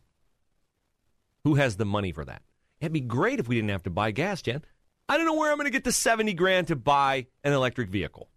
Who 1.43 1.55
has 1.55 1.77
the 1.77 1.85
money 1.85 2.11
for 2.11 2.25
that? 2.25 2.41
It'd 2.79 2.93
be 2.93 2.99
great 2.99 3.39
if 3.39 3.47
we 3.47 3.55
didn't 3.55 3.69
have 3.69 3.83
to 3.83 3.89
buy 3.89 4.11
gas, 4.11 4.41
Jen. 4.41 4.63
I 5.09 5.17
don't 5.17 5.25
know 5.25 5.35
where 5.35 5.51
I'm 5.51 5.57
going 5.57 5.65
to 5.65 5.71
get 5.71 5.83
the 5.83 5.91
70 5.91 6.33
grand 6.33 6.67
to 6.67 6.75
buy 6.75 7.27
an 7.43 7.53
electric 7.53 7.89
vehicle. 7.89 8.29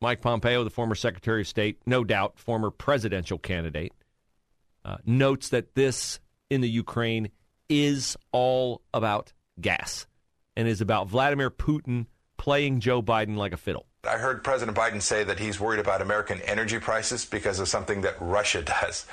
Mike 0.00 0.20
Pompeo, 0.20 0.64
the 0.64 0.70
former 0.70 0.96
Secretary 0.96 1.42
of 1.42 1.48
State, 1.48 1.78
no 1.86 2.02
doubt 2.02 2.38
former 2.38 2.70
presidential 2.70 3.38
candidate, 3.38 3.92
uh, 4.84 4.96
notes 5.06 5.50
that 5.50 5.76
this 5.76 6.18
in 6.50 6.60
the 6.60 6.68
Ukraine 6.68 7.30
is 7.68 8.16
all 8.32 8.82
about 8.92 9.32
gas 9.60 10.06
and 10.56 10.66
is 10.66 10.80
about 10.80 11.08
Vladimir 11.08 11.50
Putin 11.50 12.06
playing 12.36 12.80
Joe 12.80 13.00
Biden 13.00 13.36
like 13.36 13.52
a 13.52 13.56
fiddle. 13.56 13.86
I 14.04 14.18
heard 14.18 14.42
President 14.42 14.76
Biden 14.76 15.00
say 15.00 15.22
that 15.22 15.38
he's 15.38 15.60
worried 15.60 15.78
about 15.78 16.02
American 16.02 16.40
energy 16.40 16.80
prices 16.80 17.24
because 17.24 17.60
of 17.60 17.68
something 17.68 18.00
that 18.00 18.16
Russia 18.18 18.60
does. 18.80 19.06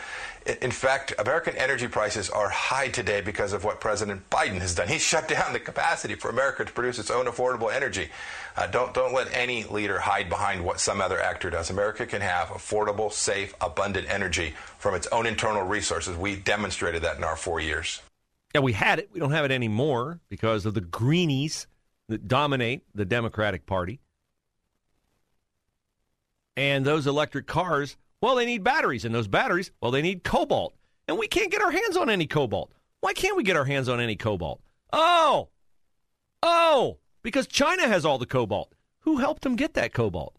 In 0.64 0.72
fact, 0.72 1.14
American 1.20 1.56
energy 1.58 1.88
prices 1.88 2.28
are 2.28 2.50
high 2.50 2.88
today 2.88 3.22
because 3.22 3.54
of 3.54 3.64
what 3.64 3.80
President 3.80 4.28
Biden 4.32 4.60
has 4.62 4.74
done. 4.74 4.88
He 4.88 4.98
shut 4.98 5.28
down 5.28 5.54
the 5.54 5.60
capacity 5.60 6.16
for 6.16 6.30
America 6.30 6.66
to 6.66 6.72
produce 6.72 6.98
its 6.98 7.12
own 7.12 7.28
affordable 7.28 7.72
energy. 7.72 8.10
Uh, 8.58 8.66
don't 8.66 8.92
don't 8.96 9.14
let 9.14 9.32
any 9.32 9.64
leader 9.66 10.00
hide 10.00 10.28
behind 10.28 10.66
what 10.66 10.80
some 10.80 11.02
other 11.02 11.22
actor 11.22 11.52
does. 11.52 11.70
America 11.70 12.08
can 12.08 12.22
have 12.22 12.48
affordable, 12.48 13.12
safe, 13.12 13.54
abundant 13.62 14.10
energy 14.10 14.56
from 14.80 14.96
its 14.96 15.06
own 15.12 15.28
internal 15.28 15.62
resources. 15.62 16.18
We 16.18 16.36
demonstrated 16.36 17.04
that 17.04 17.18
in 17.18 17.24
our 17.24 17.36
four 17.36 17.60
years. 17.60 18.02
Yeah, 18.56 18.62
we 18.62 18.74
had 18.74 18.98
it. 18.98 19.12
We 19.14 19.20
don't 19.20 19.34
have 19.34 19.46
it 19.46 19.52
anymore 19.52 20.20
because 20.30 20.66
of 20.66 20.74
the 20.74 20.82
greenies 20.82 21.68
that 22.08 22.28
dominate 22.28 22.82
the 22.96 23.06
Democratic 23.06 23.68
Party. 23.68 24.00
And 26.60 26.84
those 26.86 27.08
electric 27.08 27.48
cars, 27.48 27.96
well, 28.20 28.36
they 28.36 28.46
need 28.46 28.66
batteries. 28.66 29.06
And 29.06 29.16
those 29.16 29.30
batteries, 29.30 29.72
well, 29.80 29.92
they 29.92 30.02
need 30.02 30.26
cobalt. 30.26 30.76
And 31.08 31.18
we 31.18 31.26
can't 31.26 31.50
get 31.50 31.62
our 31.62 31.72
hands 31.72 31.96
on 31.96 32.10
any 32.10 32.28
cobalt. 32.28 32.74
Why 33.00 33.14
can't 33.14 33.38
we 33.38 33.44
get 33.44 33.56
our 33.56 33.64
hands 33.64 33.88
on 33.88 34.02
any 34.02 34.18
cobalt? 34.18 34.60
Oh, 34.92 35.48
oh, 36.44 36.98
because 37.24 37.48
China 37.48 37.88
has 37.88 38.04
all 38.04 38.18
the 38.18 38.26
cobalt. 38.26 38.74
Who 39.04 39.20
helped 39.20 39.44
them 39.44 39.56
get 39.56 39.74
that 39.76 39.94
cobalt? 39.94 40.36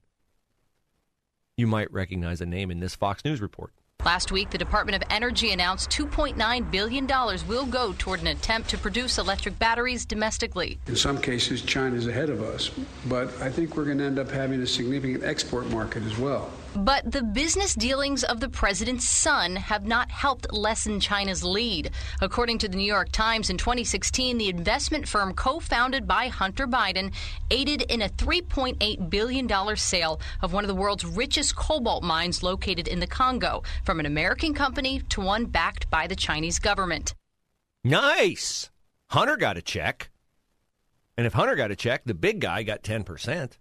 You 1.57 1.67
might 1.67 1.91
recognize 1.91 2.43
a 2.43 2.47
name 2.47 2.71
in 2.71 2.81
this 2.81 2.95
Fox 2.95 3.25
News 3.25 3.41
report. 3.41 3.73
Last 4.05 4.33
week, 4.33 4.49
the 4.49 4.57
Department 4.57 4.97
of 4.97 5.07
Energy 5.11 5.53
announced 5.53 5.91
$2.9 5.91 6.71
billion 6.71 7.07
will 7.47 7.67
go 7.67 7.95
toward 7.99 8.21
an 8.21 8.29
attempt 8.29 8.71
to 8.71 8.79
produce 8.79 9.19
electric 9.19 9.59
batteries 9.59 10.07
domestically. 10.07 10.79
In 10.87 10.97
some 10.97 11.21
cases, 11.21 11.61
China's 11.61 12.07
ahead 12.07 12.31
of 12.31 12.43
us, 12.43 12.71
but 13.07 13.29
I 13.43 13.51
think 13.51 13.77
we're 13.77 13.85
going 13.85 13.99
to 13.99 14.05
end 14.05 14.19
up 14.19 14.31
having 14.31 14.63
a 14.63 14.67
significant 14.67 15.23
export 15.23 15.69
market 15.69 16.03
as 16.05 16.17
well. 16.17 16.51
But 16.77 17.11
the 17.11 17.23
business 17.23 17.75
dealings 17.75 18.23
of 18.23 18.39
the 18.39 18.49
president's 18.49 19.09
son 19.09 19.57
have 19.57 19.85
not 19.85 20.11
helped 20.11 20.53
lessen 20.53 21.01
China's 21.01 21.43
lead. 21.43 21.91
According 22.21 22.59
to 22.59 22.69
the 22.69 22.77
New 22.77 22.85
York 22.85 23.11
Times, 23.11 23.51
in 23.51 23.57
2016, 23.57 24.39
the 24.39 24.49
investment 24.49 25.09
firm 25.09 25.35
co 25.35 25.59
founded 25.59 26.07
by 26.07 26.29
Hunter 26.29 26.69
Biden 26.69 27.13
aided 27.51 27.83
in 27.83 28.03
a 28.03 28.09
$3.8 28.09 29.11
billion 29.11 29.77
sale 29.77 30.21
of 30.43 30.53
one 30.53 30.63
of 30.63 30.69
the 30.69 30.75
world's 30.75 31.05
richest 31.05 31.57
cobalt 31.57 32.05
mines 32.05 32.45
located 32.45 32.87
in 32.87 33.01
the 33.01 33.07
Congo 33.07 33.65
from 33.85 33.99
an 33.99 34.07
American 34.07 34.55
company 34.55 35.03
to 35.09 35.21
one 35.21 35.47
backed 35.47 35.91
by 35.91 36.07
the 36.07 36.17
Chinese 36.17 36.61
government. 36.61 37.15
Nice. 37.83 38.71
Hunter 39.09 39.37
got 39.37 39.57
a 39.57 39.63
check. 39.63 40.11
And 41.17 41.27
if 41.27 41.33
Hunter 41.33 41.57
got 41.57 41.73
a 41.73 41.77
check, 41.77 42.03
the 42.05 42.15
big 42.15 42.41
guy 42.41 42.63
got 42.63 42.85
10%. 42.85 43.59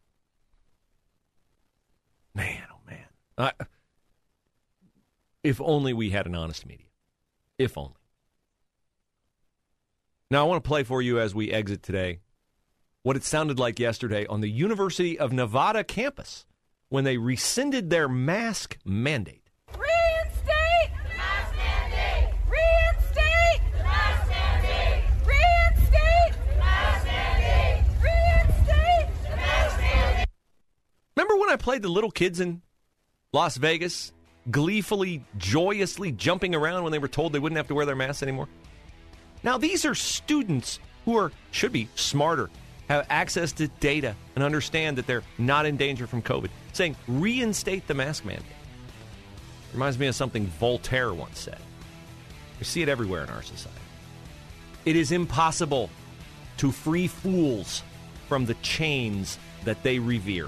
Man, 2.35 2.68
uh, 3.39 3.51
if 5.43 5.61
only 5.61 5.93
we 5.93 6.09
had 6.09 6.27
an 6.27 6.35
honest 6.35 6.65
media. 6.65 6.85
If 7.57 7.77
only. 7.77 7.93
Now, 10.29 10.45
I 10.45 10.47
want 10.47 10.63
to 10.63 10.67
play 10.67 10.83
for 10.83 11.01
you 11.01 11.19
as 11.19 11.33
we 11.33 11.51
exit 11.51 11.81
today 11.81 12.19
what 13.01 13.15
it 13.15 13.23
sounded 13.23 13.57
like 13.57 13.79
yesterday 13.79 14.27
on 14.27 14.41
the 14.41 14.49
University 14.49 15.17
of 15.17 15.31
Nevada 15.31 15.83
campus 15.83 16.45
when 16.89 17.05
they 17.05 17.17
rescinded 17.17 17.89
their 17.89 18.09
mask 18.09 18.77
mandate. 18.83 19.49
Reinstate 19.69 20.91
mask 21.17 21.55
mandate! 21.55 22.33
Reinstate 22.47 23.73
mask 23.73 24.29
mandate! 24.29 25.03
Reinstate 25.25 26.57
mask 26.57 27.05
mandate! 27.05 27.85
Reinstate 28.03 29.35
mask 29.35 29.79
mandate! 29.79 30.27
Remember 31.15 31.37
when 31.37 31.49
I 31.49 31.55
played 31.55 31.81
the 31.81 31.89
little 31.89 32.11
kids 32.11 32.39
in 32.39 32.61
Las 33.31 33.57
Vegas 33.57 34.11
gleefully, 34.49 35.23
joyously 35.37 36.11
jumping 36.11 36.55
around 36.55 36.81
when 36.81 36.91
they 36.91 36.97
were 36.97 37.07
told 37.07 37.31
they 37.31 37.37
wouldn't 37.37 37.57
have 37.57 37.67
to 37.67 37.75
wear 37.75 37.85
their 37.85 37.95
masks 37.95 38.23
anymore? 38.23 38.47
Now, 39.43 39.59
these 39.59 39.85
are 39.85 39.93
students 39.93 40.79
who 41.05 41.15
are 41.15 41.31
should 41.51 41.71
be 41.71 41.87
smarter, 41.93 42.49
have 42.87 43.05
access 43.11 43.51
to 43.53 43.67
data, 43.67 44.15
and 44.33 44.43
understand 44.43 44.97
that 44.97 45.05
they're 45.05 45.21
not 45.37 45.67
in 45.67 45.77
danger 45.77 46.07
from 46.07 46.23
COVID. 46.23 46.49
Saying 46.73 46.95
reinstate 47.07 47.85
the 47.87 47.93
mask 47.93 48.25
mandate 48.25 48.45
reminds 49.73 49.99
me 49.99 50.07
of 50.07 50.15
something 50.15 50.47
Voltaire 50.59 51.13
once 51.13 51.39
said. 51.39 51.59
We 52.57 52.65
see 52.65 52.81
it 52.81 52.89
everywhere 52.89 53.23
in 53.23 53.29
our 53.29 53.43
society. 53.43 53.77
It 54.85 54.95
is 54.95 55.11
impossible 55.11 55.91
to 56.57 56.71
free 56.71 57.05
fools 57.05 57.83
from 58.27 58.47
the 58.47 58.55
chains 58.55 59.37
that 59.65 59.83
they 59.83 59.99
revere. 59.99 60.47